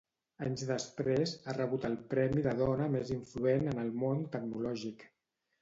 [0.45, 5.07] Anys després, ha rebut el premi de dona més influent en el món tecnològic.